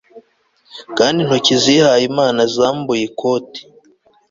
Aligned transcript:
Kandi 0.97 1.17
intoki 1.21 1.53
zihaye 1.63 2.03
Imana 2.11 2.41
zambuye 2.55 3.03
ikoti 3.09 3.61